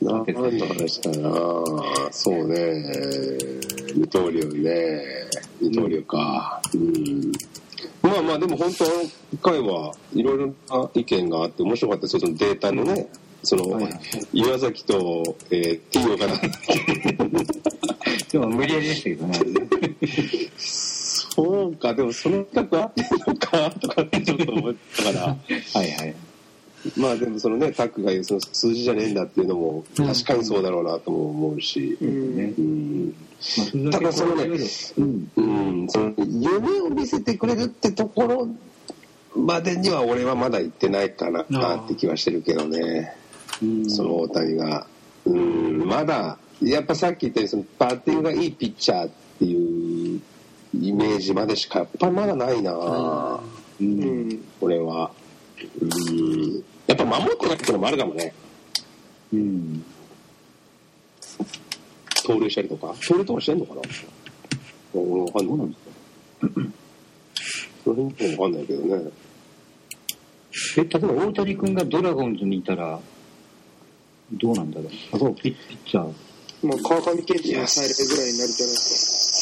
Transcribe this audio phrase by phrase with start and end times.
[0.00, 0.24] 何
[0.58, 2.84] の話かなそうね。
[3.94, 5.02] 二刀流ね。
[5.60, 6.62] 二刀流か。
[6.74, 7.32] うん。
[8.02, 12.20] まあまあでも本当あの回はいろいろな意見があって面白かったですよ。
[12.20, 13.08] そのデータのね
[13.42, 13.88] その、はい
[14.32, 16.34] 岩崎と、えー、T 岡田
[18.30, 19.38] でも無理やりでしたけどね。
[20.58, 25.20] そうかでもその企画合ってるのかとかってちょっと思ったから。
[25.26, 25.36] は
[25.84, 26.14] いはい。
[26.96, 33.14] まあでもそのねタックが言うその数字じゃねえんだっていうのも確かにそうだろうなとも思うし、うん。
[33.74, 33.90] うん。
[33.90, 34.46] ただそのね
[34.96, 35.30] うん。
[35.36, 35.42] う
[35.84, 38.48] ん、その夢を見せてくれるってところ
[39.36, 43.14] までには俺はまだ行ってないかなって気はしてるけどね、
[43.62, 43.90] うん。
[43.90, 44.86] その大谷が。
[45.24, 50.20] うん、まだ、やっぱさっき言ったようにそのバッティングがいいピッチャーっていう
[50.80, 53.84] イメージまでしかやっぱりまだないな、う。
[53.84, 54.44] うんん。
[54.60, 55.10] 俺は。
[55.80, 58.34] うん、やっぱ守ってないってのもあるかもね。
[59.32, 59.84] うん。
[62.24, 62.94] 盗塁したりとか？
[63.06, 63.82] 盗塁とかしてんのかな？
[64.94, 65.76] 俺わかんない。
[67.84, 69.10] その辺もわかんないけどね。
[70.76, 72.98] え、例えば大谷君がドラゴンズにいたら、
[74.32, 74.88] どうなんだろう？
[75.12, 76.12] あ、そう、ピッピッチャー。
[76.66, 79.37] まあ川上健二のサイレぐらいになるじゃないです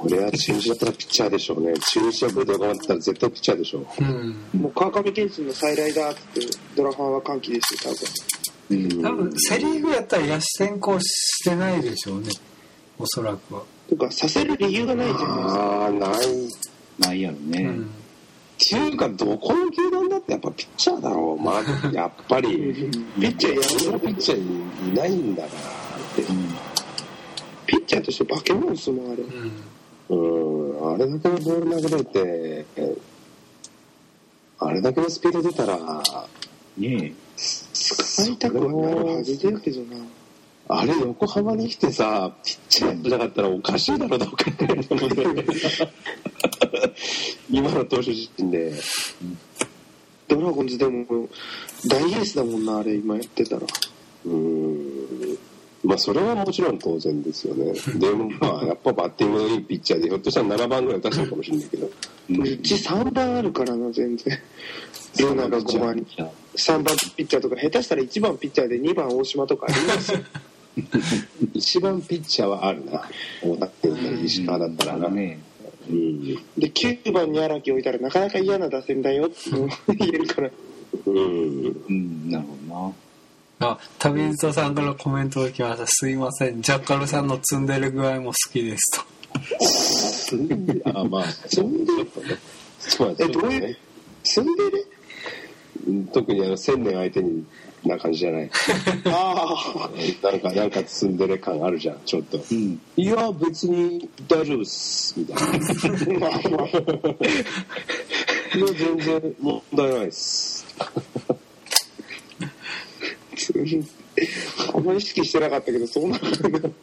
[0.00, 1.74] これは中日だったらピッチャーでしょうね。
[1.74, 3.80] 中日ヤクルトが頑張ったら絶対ピッチャーでしょう。
[3.82, 6.40] うんかもう川上健二の再来だって
[6.74, 7.94] ドラファンは歓喜ですよ
[8.70, 12.28] うん多分セ・リーグやったら野手転向してないでしょうね
[12.98, 16.10] おそらくは、多分とかさせる理由がないじゃないですかああ、ない。
[16.10, 16.48] っ
[16.98, 17.62] ないやろね。
[17.64, 17.90] うん
[18.62, 21.42] ていうか、どこの球団だってやっぱピッチャーだろう。
[21.42, 22.90] まあ、やっぱり。
[23.18, 26.22] ピッチャーやそのピッチャーいないんだからって。
[27.66, 29.52] ピッチャーとして化け物ですもんあれうん
[30.10, 32.66] うん、あれだけのボール投げれて、
[34.58, 35.78] あれだけのスピード出たら、
[36.76, 39.96] ね使いたくはなるはずだけどな
[40.68, 44.44] あれ横浜に来てさ、ピッチャーやってなかったらおかしいだろ、どうか
[47.48, 48.72] 今の投手陣で。
[50.28, 51.04] ドラゴンズでも
[51.88, 53.62] 大エースだもんなあれ今やってたら
[54.26, 55.19] うん。
[55.82, 57.72] まあ、それはもちろん当然ですよね。
[57.96, 61.90] でも、まあ、やっぱバッティングのいいピッチャーで、ひょっとしたら7番ぐらい出してるかもしれないけど。
[62.30, 62.34] え。
[62.34, 64.38] うち3番あるからな全然
[65.18, 70.18] ルナが5番にじゃあ3番ピッチャーとか下手したら1番ピッチャーで2番大島とかありますよ
[71.54, 73.02] 一番ピッチャーはあるな。
[73.42, 75.08] 大田って言ったり、石川だったらな。
[75.08, 75.40] ね。
[75.90, 76.24] うん。
[76.24, 79.34] で9番に荒木置いたらなかなか嫌な打線だよって
[79.96, 80.50] 言えるから
[81.06, 81.82] うん。
[81.88, 82.92] うん、なるほどな。
[83.60, 89.10] あ旅人さんからコメントが来ましたすいませんジャッカルさんの積んでる具合も好きですと
[90.98, 92.38] あ、まあ、ちょっとね。
[92.98, 93.76] まあえどういう？
[94.24, 94.84] ツンデレ？
[95.86, 97.44] うん特にあの、千年相手に
[97.84, 98.50] な感じじゃない。
[99.06, 99.90] あ
[100.22, 102.38] なんか、なんかツンデレ感あるじゃん、ちょっと。
[102.50, 102.80] うん。
[102.96, 105.36] いや、別に大丈夫っす、みたい
[106.20, 106.26] な。
[106.28, 106.66] あ まあまあ
[108.56, 110.66] いや、全然問題ないっす。
[114.74, 116.70] あんまり意識してなかったけどそうなんだな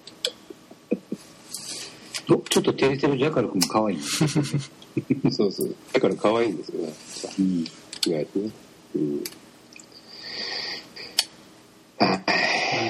[2.30, 4.04] おちょっと照れてるジャカル君も可愛いね。
[5.32, 5.76] そうそう。
[5.94, 6.94] だから可愛いんですよね。
[7.40, 7.66] うん。
[8.06, 8.50] 意外とね。
[8.96, 9.24] うん。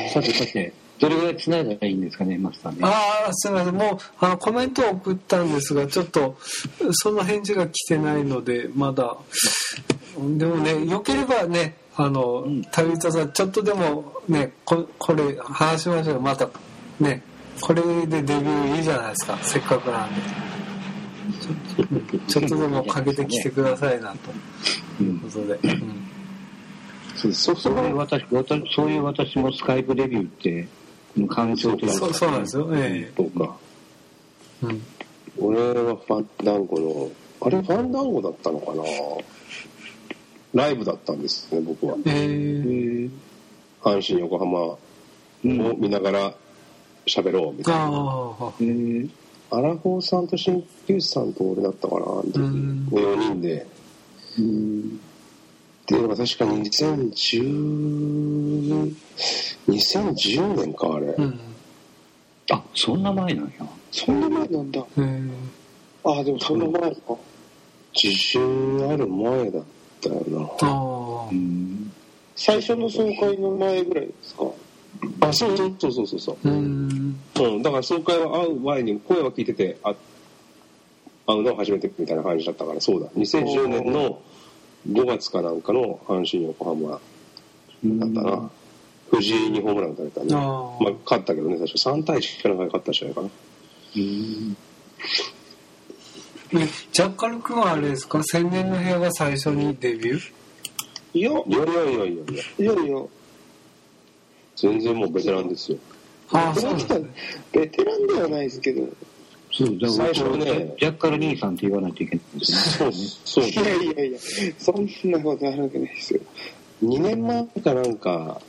[0.09, 2.79] さてさて、どれぐらい繋いだらいいんですかね、マスターね。
[2.81, 6.37] ああすいませんもうあのコメントを送ったんですがちょっと
[6.91, 9.17] その返事が来てないのでまだ
[10.17, 12.61] でもねよければねあの、ん。
[12.71, 16.21] 旅人さんちょっとでもねここれ話しましょうよ。
[16.21, 16.49] また
[16.99, 17.23] ね
[17.59, 19.37] これでデビューいいじゃないですか。
[19.41, 20.21] せっかくなんで。
[22.27, 25.03] ちょっとでもかけてきてくださいなと。
[25.03, 26.07] いうことで、うん。
[27.15, 30.67] そうそうそういう私、私そういう私もスカイプデビューって、
[31.27, 32.69] 感情とそうそうなんですよ。
[32.73, 33.55] えそうか。
[34.63, 34.81] えうん。
[35.39, 38.83] 俺はファンダンゴの、あれファンダンゴだったのかな？
[40.53, 41.95] ライブだったんですね、僕は。
[42.05, 43.09] えー、
[43.81, 44.79] 阪神、横浜を
[45.43, 46.33] 見ながら
[47.05, 47.89] 喋ろうみたいな。
[49.49, 52.39] アラフォーさんと鍼灸師さんと俺だったかな、あの時。
[52.39, 53.65] うん4人で。
[54.39, 54.99] うん
[55.83, 58.93] っていうのが確か2010、
[59.69, 61.07] 2010年か、あれ。
[61.17, 61.39] うん
[62.49, 63.65] あ、そんな前なんや。
[63.91, 65.29] そんな前なんだえー
[66.03, 66.97] ああでもそんな前か
[67.93, 69.59] 自信ある前だ
[70.61, 71.91] ああうん。
[72.35, 74.43] 最初の総会の前ぐらいですか？
[75.19, 75.27] な。
[75.27, 76.49] あ、そうそうそうそうそう。
[76.49, 79.95] うんうん、だから総会は会う前に声は聞いてて、あ
[81.27, 83.07] 会うのは初めてみたいな感じだったから、そうだ。
[83.17, 84.21] 2010年の
[84.89, 86.97] 5月かなんかの阪神横浜だ
[88.07, 88.49] ったな。
[89.09, 90.27] 藤井にホームラン打たれたね。
[90.33, 90.37] あ
[90.81, 93.27] まあ、勝ったけどね、最初3対1かなんかで勝ったんじゃないかな。
[93.27, 94.57] うん
[96.53, 98.23] えジャッカル君はあれですか？
[98.23, 100.33] 千年の部屋が最初にデビュー？
[101.13, 103.01] いや、いやいやいやいやいや、いやいや、
[104.55, 105.77] 全然もうベテランですよ。
[106.31, 108.87] ああベテランそうなんですねベテランではないですけど、
[109.51, 112.95] そう、だから最初ねジャッカル兄さんって言わないといけないんですそうね。
[113.25, 113.45] そう。
[113.45, 114.19] いやいやいや、
[114.57, 116.19] そんなことあるわけないですよ。
[116.83, 118.41] 2年前かなんか、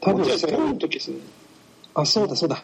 [0.00, 1.18] 多分落合さんの時ですね。
[1.94, 2.62] あ、そうだそうだ。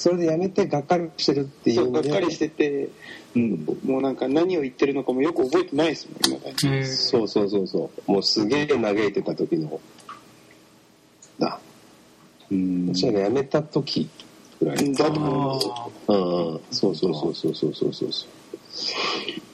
[0.00, 2.88] それでやめてがっかりしてるっていそうう、がんでっかりしてて、
[3.36, 3.66] うん。
[3.84, 8.10] もうなんか何を言ってるのかもよく覚えてないですもん、今そうそうそうそう。
[8.10, 9.78] もうすげえ嘆いてた時の。
[11.38, 11.60] だ。
[12.50, 12.94] うん。
[12.94, 14.08] 私が辞めた時
[14.58, 14.94] ぐらい。
[14.94, 15.68] だと思います。
[16.08, 16.60] あうんうん。
[16.70, 18.10] そうそうそうそうそうそうそう。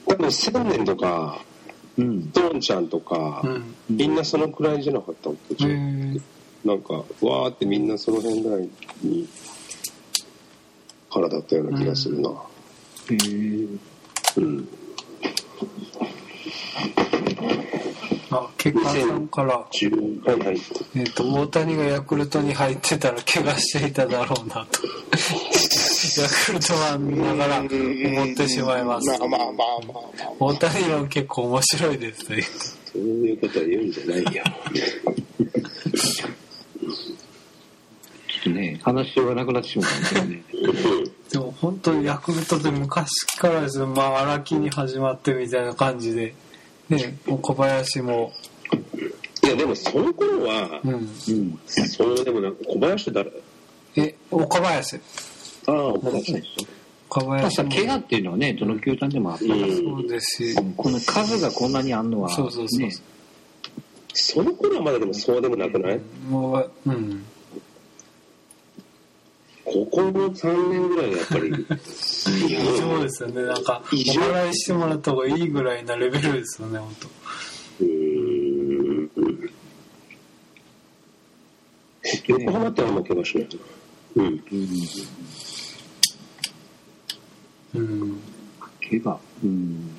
[0.07, 1.43] 多分千年とか、
[1.97, 2.31] うん。
[2.31, 5.65] ドンちゃんとか、あうんみんなそのくらいじゃなかったっけ？
[5.65, 6.17] へえ
[6.63, 8.69] なんか、わーってみんなその辺ぐらい
[9.03, 9.27] に、
[11.09, 12.29] からだったような気がするな。
[12.29, 12.33] へ
[13.13, 14.37] え。
[14.37, 14.67] うん。
[18.29, 20.57] あ結果さんから10はいはい。
[20.95, 24.81] えっ、と、大谷がヤクルトに入ってたら怪我していただろうなと。
[26.21, 27.69] ヤクルトは見ながら思っ
[28.35, 29.09] てしまいます。
[29.09, 30.31] まあまあまあまあまあ。
[30.39, 32.41] 大谷論結構面白いですね。
[32.91, 34.43] そういうことは言うんじゃないよ。
[38.87, 40.43] 話しようがなくなってしまったんですよね。
[41.29, 43.87] でも本当にヤクルトって昔からですよ。
[43.87, 46.33] まあ荒木に始まってみたいな感じで。
[46.89, 48.31] ね、小林も、
[49.43, 50.93] いや、でもその頃は、うん。
[50.93, 50.97] う
[51.33, 51.59] ん。
[51.65, 53.23] そうでもな、小林って
[53.95, 54.07] 誰？
[54.07, 54.95] え、岡林。
[54.95, 54.99] あ
[55.69, 56.39] あ、そうですよ。
[57.09, 57.69] 岡林も。
[57.69, 60.55] 怪我っていうのはね、どの球団でもあったから、そうですし。
[60.77, 62.95] この数がこんなにあんのは、そうそうそうね、
[64.13, 65.99] その頃はまだでもそうでもなくない？
[66.29, 67.25] もう、うん。
[69.69, 72.49] ここの3年ぐらいがやっぱり、異
[72.79, 73.43] 常ですよね。
[73.43, 77.07] なんか、お異常払いしてもらった方がいいぐらいなレベルですよね、本当。
[77.83, 79.51] うーん。
[82.27, 83.47] 横浜ってあんま怪我しない？
[84.15, 84.43] うん。
[87.75, 88.19] うん、うん。
[88.89, 89.89] 怪我、うん。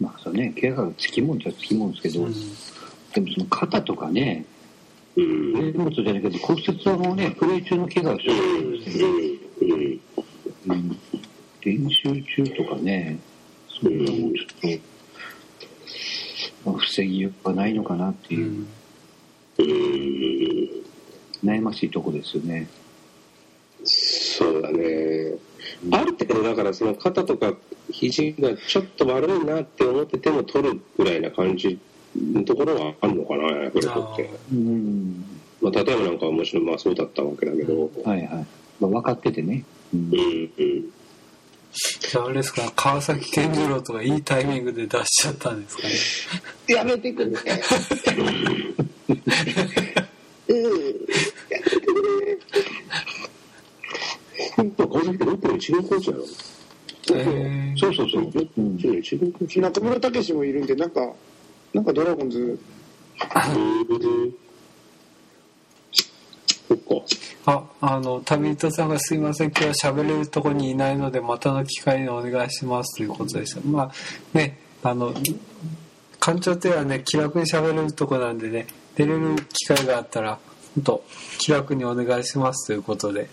[0.00, 4.44] まあそうね、怪我がつきもんじゃつきもんですけど、うんでもその肩とかね、
[5.16, 5.52] うん。
[5.54, 8.84] 荷物じゃないけど骨折はもうね、プレー中の怪我をしてるん。
[8.84, 9.14] ですよね。
[9.60, 10.72] うん。
[10.72, 10.98] うん。
[11.62, 13.18] 練習中とかね、
[13.68, 14.80] それはもうちょっ
[16.64, 18.68] と、まあ、防ぎようがないのかなってういう、ん。
[19.58, 21.48] うん。
[21.48, 22.68] 悩ましいとこですよね。
[23.84, 25.34] そうだね。
[25.92, 27.54] ある程度だからその肩とか
[27.90, 31.78] 肘がちょっと悪いなって思ってても取るぐらいな感じの
[32.44, 34.30] ところはあるのかな、ヤクルトって。
[34.52, 35.24] うん。
[35.60, 37.90] まあ、例えばなんかはもちろんまあそうだったわけだけど。
[38.04, 38.46] はいはい。
[38.80, 39.64] まあ、分かっててね。
[39.92, 40.10] うん。
[40.12, 40.84] うん
[42.16, 45.82] ああれですか、川崎健次郎とかいいタイミングで出しちゃったんですか
[46.68, 46.76] ね。
[46.76, 47.26] やめてくれ。
[47.26, 47.34] うん。
[47.34, 48.12] やめてく
[52.28, 52.38] れ。
[54.86, 56.24] 川崎ってロッテの一軍コーチなの
[57.12, 58.30] えーそうそうそう。
[58.56, 58.78] うん。
[58.78, 60.66] 中村武史もいるん。
[60.66, 60.90] で、なん。
[60.90, 61.12] か、
[61.74, 62.58] なんかドラゴンズ、うん
[66.66, 66.84] そっか。
[67.46, 73.60] あ、あの、旅人さんがすいません、今日は喋れるとこにいないので、またの機会にお願いしますということでした。
[73.66, 73.92] まあ、
[74.36, 75.12] ね、あの、
[76.20, 78.66] 館長ってはね、気楽に喋れるとこなんでね、
[78.96, 80.38] 出れる機会があったら、
[80.74, 81.04] 本当
[81.38, 83.28] 気楽にお願いしますということで。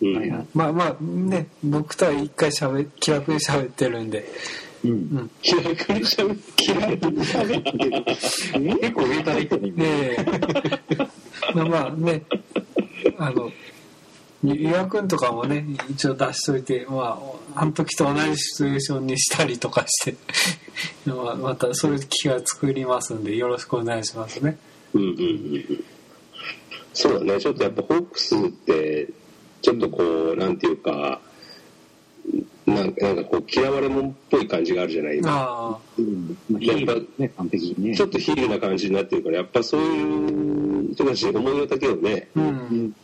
[0.00, 0.48] うん。
[0.54, 4.24] まあまあ、ね、僕とは一回喋、気楽に喋ってるんで、
[4.84, 4.90] うん。
[4.90, 5.30] うん。
[5.42, 7.70] 気楽に喋って嫌いに喋って
[8.60, 8.78] る。
[8.80, 9.84] 結構上からいったね、今。
[9.84, 10.16] で、
[11.54, 12.22] まあまあね、
[13.18, 13.52] あの、
[14.44, 15.08] 岩くん。
[15.08, 17.20] とかもね、一応出しといて、ま
[17.54, 20.16] あ、あの時と同じシチュエーションにしたりとかして、
[21.06, 23.22] まあまたそういう機会を作りますん。
[23.22, 24.58] で、よろしくお願いしますね。
[24.94, 25.02] うん。
[25.02, 25.08] うん。
[25.08, 25.16] うん。
[25.16, 25.84] うん。
[26.92, 29.08] そうだね、ちょっとやっぱホークスって、
[29.62, 30.58] ちょっとこう、なん。
[30.58, 31.20] ていうか、
[32.66, 35.18] なんかなんかこう、嫌われ者っぽい感じがあるじゃない？
[35.18, 37.96] 今あうんまあ、ヒールね、完璧にね。
[37.96, 42.94] ちょっとヒールな感じになってるから、やっぱそういう人たちの思いの丈をね、あ、うん。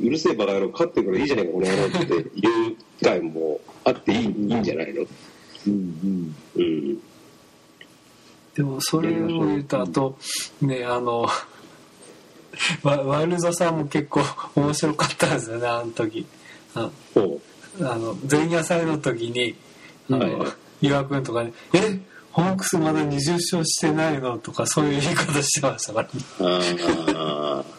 [0.00, 5.02] うるせえバカ野郎、勝ってからいいじゃないか、この野郎っていう機会もあっていいいいんじゃないの？
[5.02, 6.36] うんうん。
[6.56, 6.98] うん。
[8.54, 10.18] でもそれを言うと、あと、
[10.62, 11.28] ね、あの、
[12.82, 14.20] ワワイルドさんも結構
[14.56, 16.26] 面白かったんですよね、あの時。
[16.74, 17.40] あほ
[17.80, 19.54] あの前夜祭の時に
[20.10, 21.98] あの、はい岩君とかに「え
[22.30, 26.48] ホークスまだ20勝してないの?」とかそういう言い方してましたから、う。
[26.48, 27.78] ああ。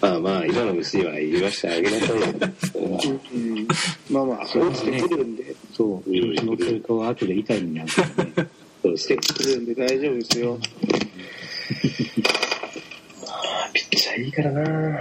[0.00, 2.26] まあまあ今の虫は言わしてあげなさいよ
[2.74, 3.68] うん、
[4.10, 8.50] まあまあ落ちてくるんでそう、調子乗ってると後で痛い目に遭うからね。
[8.82, 10.58] そうそう来てくるんで大丈夫ですよ
[13.74, 14.96] ピッチャーいいからなうん。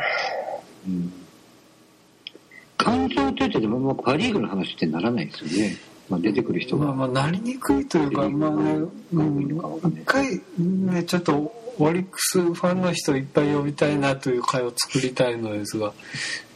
[2.85, 5.75] 環境って言ってても、まあ、パ・リーグの話ってならないですよね。
[6.07, 6.85] まあ、出てくる人が。
[6.85, 8.73] まあまあなりにくいというかまあね、
[9.11, 15.93] うん、一回ねちょっとオリックスファンの人いっぱい呼びたいなという会を作りたいのですが。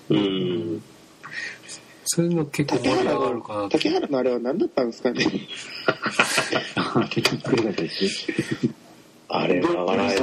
[0.10, 0.84] うん。
[2.06, 3.70] そういうの結構盛り上がるかなと。
[3.70, 5.26] 竹原のあれは何だったんですかね。
[9.30, 10.18] あれは笑い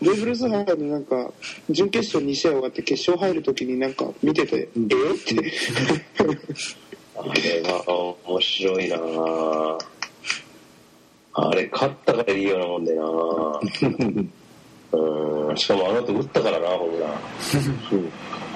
[0.00, 1.32] わ杯のベーブ・ルース杯のなんか
[1.70, 4.84] 準決勝2試合終わって決勝入るときになんか見てて、うん。
[4.84, 5.52] えーって。
[7.16, 8.96] あれは面白いな
[11.34, 13.04] あれ勝ったからいいようなもんでな
[14.98, 15.56] うん。
[15.56, 17.12] しかもあの後打ったからなホームラン。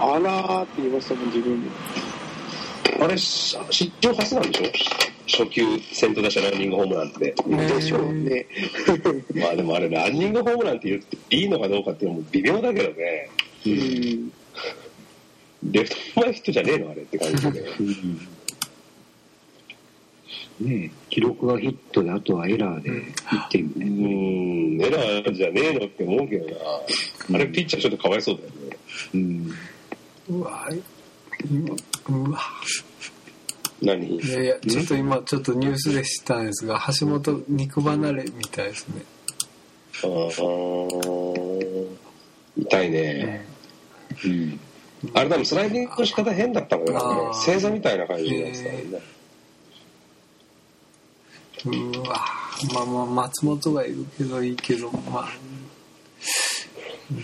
[0.01, 1.71] あらーって言いましたもん自分に。
[3.01, 5.14] あれし失状初なんでしょ？
[5.27, 8.47] 初球先頭打者ランニングホームランってでしょうね
[9.35, 13.31] まあでもあれランニングホームランって言っていいのかどうかっていうのも微妙だけどね。
[13.67, 14.33] うん。
[15.73, 17.61] レフト前ヒットじゃねえのあれって感じで。
[17.81, 18.29] うん。
[20.61, 24.79] ねえ記録がヒットで、あとはエラーで1点みう。
[24.79, 24.83] ん。
[24.83, 26.55] エラーじゃねえのって思うけどな。
[27.37, 28.77] あれピッチャーちょっとかわいそうだよね。
[29.15, 29.51] うん。
[30.29, 30.69] うわ
[32.09, 32.41] うわ
[33.85, 34.17] 何？
[34.17, 39.03] いやいやちょっと今ちょっとニュースで知ったんですが橋本肉離れみたいですね、
[40.03, 41.89] あー。
[42.57, 43.45] 痛いね、
[44.25, 44.61] うん。
[45.13, 46.93] あれ多分スライディングの仕方変だったもんね
[47.35, 49.01] 正座みたいな感じになってたもんね。
[51.65, 52.21] うわ
[52.75, 55.29] まあまあ松本がいるけどいいけどまあ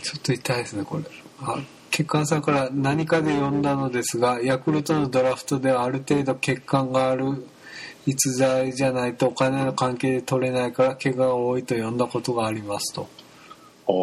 [0.03, 1.05] ちょっと痛いですねこれ。
[1.41, 1.59] あ
[1.91, 7.47] 血管さんから何かで読んだのですがヤクルトのドラフトではある程度血管がある
[8.07, 13.09] 逸材じゃないとお金の関係で取れないから怪我が多いと読んだことがありますと。
[13.87, 13.95] ああ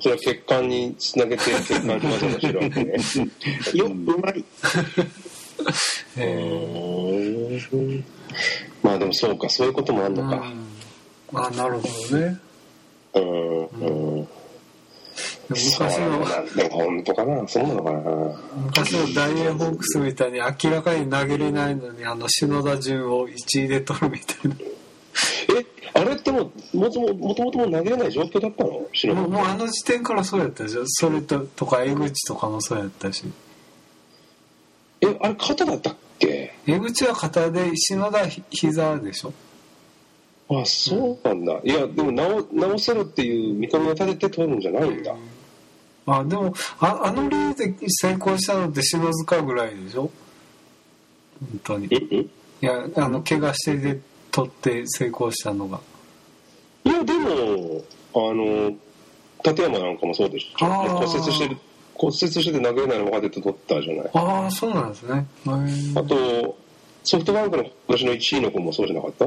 [0.06, 2.94] れは血管につなげて血管にましろわけね。
[3.74, 4.44] ようまい。
[6.16, 6.34] え
[7.72, 8.04] うん
[8.82, 10.42] まあでもそうかそういうこともあんーのか。
[11.32, 11.38] うん。
[11.38, 12.40] あなるほどね。
[13.14, 14.28] うんうん
[15.48, 16.24] 昔の。
[16.54, 17.48] でも本当かな？
[17.48, 18.00] そうなのかな？
[18.66, 24.56] 昔のダイエーホークスみたいに明らかに投げれないのにあの篠田潤を1位で取るみたいな。
[25.58, 25.66] え？
[25.92, 28.86] あれってもうもとももともともう投げれない状況だったの？
[28.92, 30.84] 篠もう田もうあの時点からそうやったでしょ？
[30.86, 33.24] それととか江口とかもそうやったし。
[35.00, 36.54] えあれ肩だったっけ？
[36.66, 39.32] 江口は片で篠田膝でしょ？
[40.52, 41.60] あそうなんだ。
[41.64, 45.14] いやでも直直せるっていう見込みを立てて取るんじゃないんだ。
[46.06, 50.10] あでもああのリーで成功したのって篠塚ぐらいでしょ？
[51.40, 51.86] 本当に。
[51.86, 52.26] いえ？
[52.62, 54.00] えやあの怪我してで
[54.32, 55.80] 取って成功したのが。
[56.84, 57.82] いやでも
[58.14, 58.72] あの
[59.44, 60.66] 立山なんかもそうでしょ。
[60.66, 61.56] 骨折してる
[61.94, 64.10] 骨折してて投げれないの分かってて取ったじゃない。
[64.14, 65.26] ああそうなんですね。
[65.94, 66.56] あと
[67.04, 69.26] ソフトバンクの今年の1位の子もそうじゃなかった？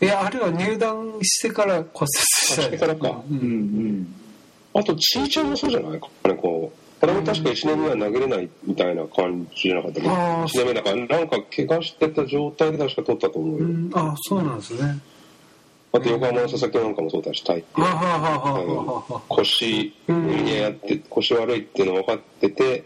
[0.00, 3.22] いやあれは入団してから骨折したあしてからか。
[3.30, 3.44] うんうん。
[3.44, 4.14] うん。
[4.74, 7.00] あとちいちゃんもそうじゃないかねこう。
[7.00, 10.06] これも確か1年目は投げれないみたいな感じじゃなかったけ？
[10.06, 10.42] どあー。
[10.44, 13.90] 1年目だからなんか怪我してた状態で確か取ったと思うよ、うん。
[13.94, 14.98] あそうなんですね。
[15.92, 20.44] あと横浜の佐々木なんかもそうだし大あははははは腰うん。
[20.44, 22.84] にやって腰悪いっていうの分かってて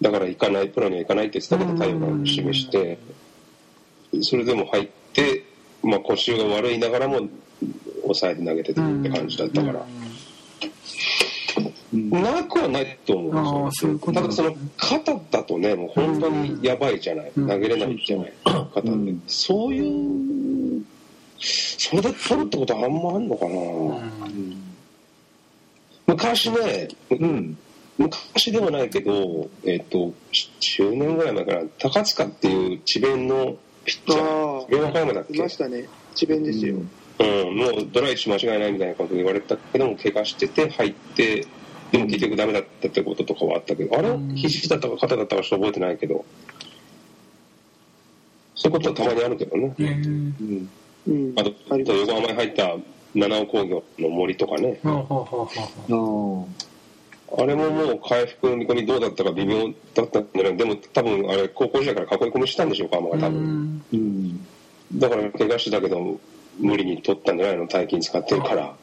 [0.00, 2.98] だから行かないプロには行かないって言ってたけど太陽が示して
[4.22, 5.44] それでも入って、
[5.82, 7.28] まあ、腰が悪いながらも
[8.02, 9.86] 抑えて投げてたって感じだったから、
[11.92, 20.84] なくはないと思うんですよただその肩だとねもう本当にやばいじゃない、うん投げれないじゃない、肩って、うんそういう
[21.40, 24.68] それで取るってことはあんまあんのかな、うん
[26.08, 27.58] 昔ね、うん。
[27.98, 33.56] 昔でもないけど、えっ、と、10年ぐらい前から、高塚っていう智弁の
[33.88, 35.88] ピッチャー、あ智弁和歌山だっいけましたね。
[36.14, 41.46] 智弁ですよ、うん、もうドライチ間違いないみたいなこと言われたけども、怪我してて入って、
[41.90, 44.10] でも結局ダメだったってこととかはあったけど、あれ？
[44.10, 44.34] うん。
[44.34, 46.24] 肘だったか肩だったかちょっと覚えてないけど、
[48.54, 49.74] そういうことはたまにあるけどね。
[49.78, 50.70] えーうん。
[51.06, 51.32] うん。
[51.38, 52.76] あと、あと横浜に入った
[53.14, 56.46] 七尾工業の森とかね、はあは
[57.36, 63.38] あれももう回復の見込みどうだったか微妙だったんじゃないでも多分あれ高校時代から囲い込みしたんでしょうか、浜があ多分。
[63.40, 64.46] うんうん。
[64.98, 66.18] だから怪我してたけど
[66.58, 68.74] 無理に取ったんじゃないの大金使ってるから。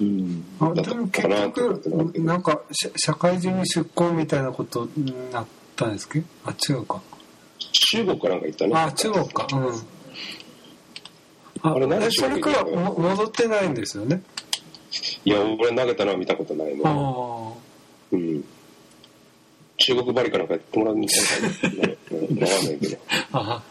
[0.00, 0.44] ううん。
[0.60, 7.00] あでも結局どなんか社社会人に出向みたいなことになったんですけどあ違うか
[7.92, 8.72] 中国かなんか行ったね。
[8.74, 9.68] あ中国かうん
[11.64, 14.22] ああれなんでえそれからも戻ってないんですよね？
[15.24, 17.56] いや、俺投げたのは見たことないああの。
[18.12, 18.44] うん。
[19.78, 21.20] 中国バリかなんかやってもらうみたい
[21.76, 21.88] な。
[22.18, 22.98] うんわかんないけど。
[23.32, 23.62] あ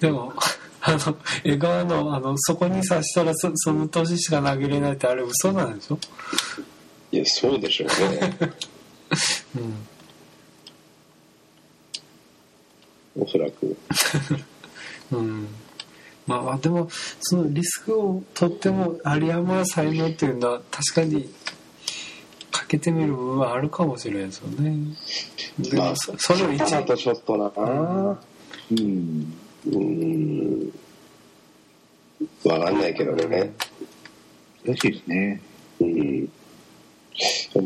[0.00, 0.32] でも
[0.80, 5.98] あの江川のあのそこに刺したらそその年しか投げれないってあれ嘘なんでしょ、
[7.10, 8.36] いや、そうでしょうね。
[13.18, 13.76] おそらく。
[15.10, 15.48] う んうん、
[16.28, 16.88] まあでも
[17.20, 21.32] そのリスクを取っても有山才能っていうのは確かに
[22.50, 24.94] かけてみる部分はあるかもしれないですよね
[25.58, 27.50] でもまあ、そそれを一だとちょっとな。
[28.70, 29.34] うん。
[29.66, 30.72] うん。
[32.44, 33.52] わかんないけどね。
[34.64, 35.42] らしいですね。
[35.80, 36.26] うん。
[36.26, 36.30] で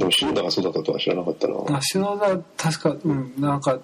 [0.04, 1.76] も、篠田がそうだったとは知らなかったな。
[1.76, 2.38] あ篠田
[2.70, 3.78] 確か、うん、なんか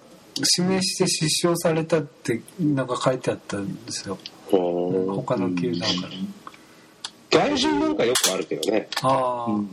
[0.56, 6.12] 指名して失笑されたってなんか書いてあったんですようん他の球団から、
[7.31, 8.88] 外人なんかよくあるけどね。
[9.02, 9.69] ああ、うん。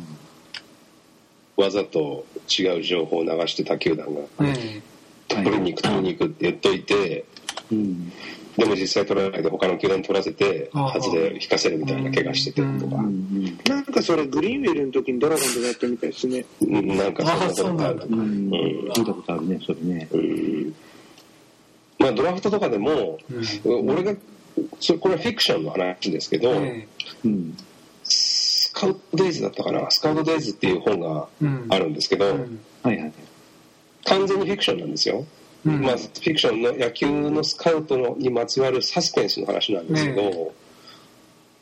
[1.58, 2.26] わざと
[2.60, 4.82] 違う情報を流して他球団がえ
[5.30, 7.26] 取りに行く取りに行くって言っといて、
[7.72, 8.12] うん。
[8.58, 13.58] でも実際取らないで他の球団に取らせて外れ引かせるみたいな怪我しててとか、うん。
[13.68, 16.46] なんかそれグリーンウェルの時にドラゴンでやってみたいですね。
[16.62, 18.14] うんなんかそんなことあるああうん。
[18.14, 18.22] うん。
[18.22, 20.08] うん聞いたことあるね、それね。
[20.12, 20.76] うん
[21.98, 23.18] まあドラフトとかでも、
[23.64, 24.14] うん俺が
[24.80, 26.88] それこれはフィクションの話ですけど、え
[27.26, 27.58] うん。
[28.04, 29.90] スカウトデイズだったかな？
[29.90, 31.28] スカウトデイズっていう本が
[31.70, 32.60] あるんですけど、うん。
[32.84, 33.14] はいはい。
[34.06, 35.26] 完全にフィクションなんですよ、
[35.66, 35.82] うん。
[35.82, 40.52] まあ、フィクションの野球のスカウトのにまつわるサスペンスの話なんですけど、え。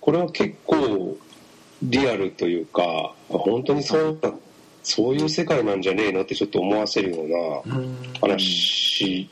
[0.01, 1.17] これは結構
[1.81, 4.33] リアルというか本当にそうだ
[4.83, 7.96] そういう世界なんじゃねえのってちょっと思わせるようなうん。
[8.20, 9.29] 話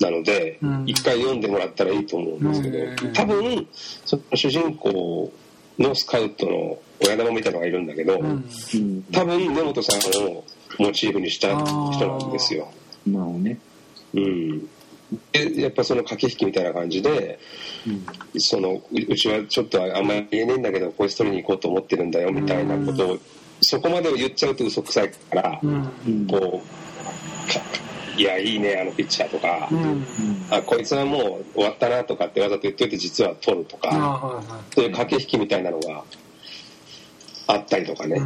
[0.00, 3.68] なのでうん一、回読んでもらったらいいと思うんですけど、うん多分
[4.04, 5.32] その主人公
[5.78, 8.18] のスカウトの親玉みたいなのがいるんだけど。
[9.12, 10.44] 多分根本さんを
[10.78, 12.68] モチーフにした人なんですよ。
[13.06, 13.58] なるほどね。
[14.12, 14.58] うん、
[15.32, 17.38] でやっぱその駆け引きみたいな感じで
[17.86, 18.40] うん。
[18.40, 23.18] そのううちはちょっとあんまり言えねえんだけどこいつ取りに行こうと思ってるんだよみたいなことを
[23.62, 26.26] そこまでを言っちゃうと嘘くさいから、うんうん。
[26.26, 26.64] こうか
[28.20, 30.04] いやいいねあのピッチャーとか、うん。
[30.50, 34.42] あこいつはもう終わったなとかってわざと言っといて実は取るとあか
[34.74, 36.04] そういう駆け引きみたいなのが
[37.46, 38.20] あったりとかね、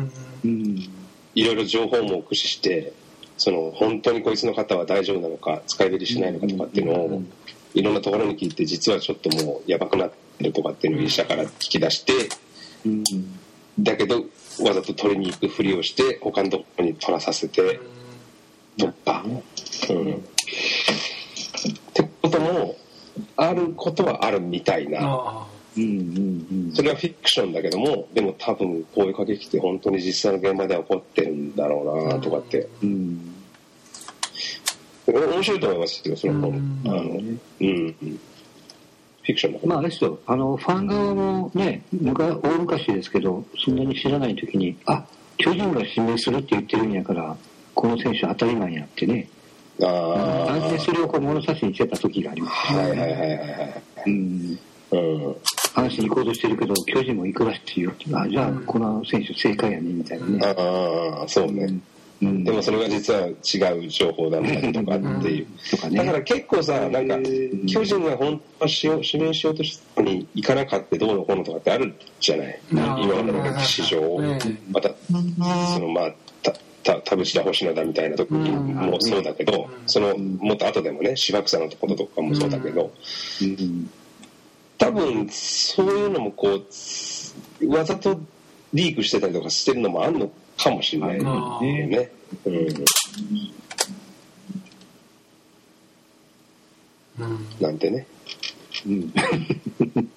[1.37, 2.93] いろいろ情報も駆使して
[3.39, 7.23] その本当にこいつの方は大丈夫なのか使い入れしないのかとかっていうのを
[7.75, 12.13] いろんなところに聞いて実はちょっともうやばくなってるとかっていうのを医者から聞き出して
[12.85, 13.05] うん。
[13.79, 14.25] だけど
[14.61, 17.81] わざと取りに行くふりをして他のところに取らさせて
[18.79, 19.43] とか、うん、っ
[21.93, 22.77] てことも
[23.37, 24.99] あることはあるみたいな。
[25.03, 25.85] あうん。
[25.85, 26.73] うん。
[26.73, 32.69] それはフィクションだけどもでも多分こういう駆け引きって本当に実際の現場では起こってるんだろうなとかって。
[32.83, 33.35] うん。
[35.07, 36.51] 面白いと思いますよその本。
[36.51, 37.21] うんあの
[39.25, 39.69] フィクションだから。
[39.71, 45.05] まあ、あれですよ、あの、ファン側もね、昔大昔ですけど、そんなに知らない時に、あ、
[45.39, 47.35] 巨人が指名するって言ってるんやから、
[47.75, 49.29] この選手当たり前やってね、
[49.83, 53.83] あ安定それをこう物差しにしてた時がありますあはいはいはいはいはい。
[54.07, 54.59] うん。
[54.93, 55.37] うん
[55.75, 60.41] 阪神行こうとしてるけど、巨人も行くらしいよっていうあ、じゃあ、この選手正解やね、みたいなね。
[60.57, 61.81] ああそうね。
[62.23, 62.45] うん。
[62.45, 65.47] でもそれが実は違う情報だったりとかっていう。
[65.71, 65.99] とかね。
[65.99, 72.61] だから結構さなんかん巨人が本当はしよう指名しようとしたのに行かなかったどうのこうのとかってあるじゃない。
[72.77, 73.99] あ今までの歴史上。
[74.23, 76.15] ええまたそのまあ
[76.85, 82.93] 田淵田星野田みたいな時もそうだけどそのもっと後でもね芝草のところとかもそうだけど
[83.43, 83.91] うん。
[84.77, 86.61] 多分そういうのもこ
[87.61, 88.21] うわざと
[88.73, 91.19] リークしてたりとかしてるのもあるのかもしれない
[91.89, 92.11] ね。
[92.45, 92.85] うん。
[97.19, 97.47] うん。
[97.61, 98.07] なんてね。
[98.87, 99.13] うん。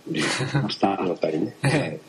[0.08, 1.30] 明日、 思っ た。
[1.30, 1.56] りね。
[1.62, 2.00] は い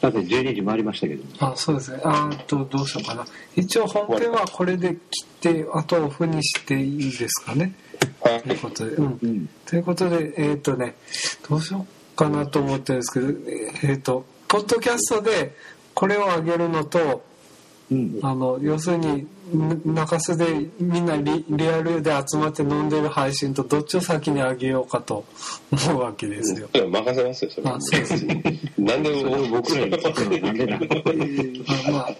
[0.00, 2.00] さて12時回りましたけど、あそうですね。
[2.04, 3.26] あーとどうしようかな。
[3.56, 7.74] 一応本編はこれで切ってあとオフにしていいですかね。
[8.20, 8.42] はい。
[8.42, 9.48] ということで、うんう、ん。
[9.66, 10.94] ということでえっ、とね
[11.48, 15.56] どうしようかなと思ってるんですけどえっ、とポッドキャストで
[15.94, 17.20] これを上げるのとうん
[18.22, 25.24] あの要するにん中洲でみんなリリアルで集まって飲んでる配信とどっちを先にあげようかと
[25.88, 26.68] 思うわけですよ。
[26.74, 27.70] いや任せますよそれ。
[27.70, 28.26] あそうです。
[28.76, 30.76] 何でも僕らに聞くのなんでだ
[31.88, 32.10] あまあ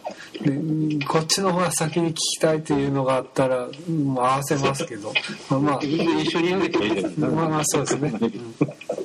[0.48, 5.12] ね、こっちの方が先に聞きたいっていうのがあったらもう合わせますけど。
[5.50, 7.20] まあまあ一緒にあげてもいいじゃないです。
[7.20, 8.12] かまあまあそうですね。
[8.22, 8.54] うん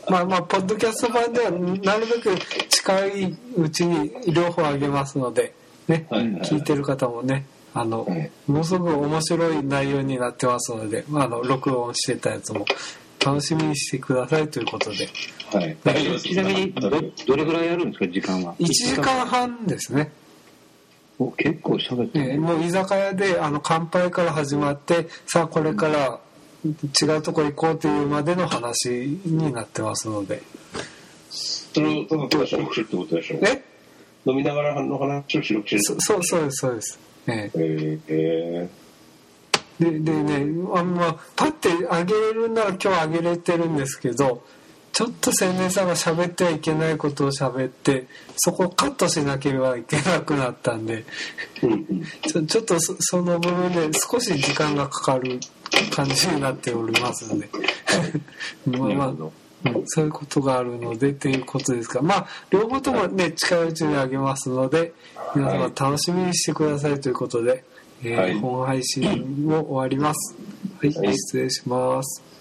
[0.09, 2.37] まあまあ、ポッドキャスト版ではなるべく
[2.69, 5.53] 近いうちに両方あげますので、
[5.87, 12.65] ね、はいはい聞いてる方もね、あの、はいものすごく面白い内容になってますので、まあ、あの、録音してたやつも
[13.23, 15.07] 楽しみにしてくださいということで、
[15.51, 16.19] はい。
[16.19, 20.11] ちなみにどどれぐらいやるんですか時間は？1時間半ですね。
[21.19, 26.19] お結構喋ってねるもう居酒屋であの乾杯から始まって、さあこれから
[26.65, 28.89] 違うとこ行こうというまでの話
[29.25, 30.41] になってますので。
[31.29, 33.63] それをただただ収録するってことでしょえ
[34.25, 35.81] 飲みながらの話を収録する。
[35.81, 36.99] そそうそうですそうです。
[37.27, 37.51] ええ。
[37.55, 38.69] えー、え
[39.79, 40.35] ででね
[40.75, 44.43] あんまパッてあげれるなら今日あげれてるんですけど
[44.91, 48.05] ちょっと青年さんが喋ってはいけないことを喋って
[48.37, 51.05] そこをカットしなければいけなくなったんで
[52.27, 55.39] ちょちょっとそその部分で少し時間がかかる
[55.91, 57.49] 感じになっておりますので。
[58.77, 59.83] まあまあうん。
[59.85, 64.93] そういうことがあるのでっていうことですがまあ両方ともね近いうちにあげますので
[65.35, 67.63] 皆様楽しみにしてくださいということで、
[68.03, 68.33] えーはい。
[68.39, 70.35] 本配信も終わります。
[70.79, 71.13] はい、はい。
[71.15, 72.32] 失礼します